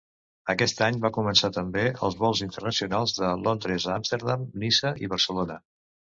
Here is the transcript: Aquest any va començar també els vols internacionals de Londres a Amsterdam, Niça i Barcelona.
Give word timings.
Aquest 0.51 0.79
any 0.85 0.95
va 1.03 1.11
començar 1.17 1.49
també 1.57 1.83
els 2.07 2.17
vols 2.21 2.41
internacionals 2.47 3.15
de 3.19 3.31
Londres 3.49 3.87
a 3.91 3.93
Amsterdam, 3.99 4.49
Niça 4.65 4.95
i 5.05 5.13
Barcelona. 5.15 5.61